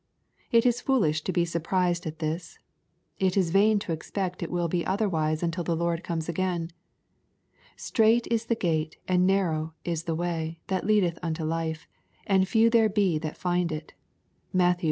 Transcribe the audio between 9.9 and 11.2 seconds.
the way, that leadeth